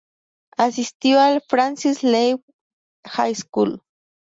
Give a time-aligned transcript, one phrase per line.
[0.57, 2.41] Asistió al "Francis Lewis
[3.05, 3.83] High School".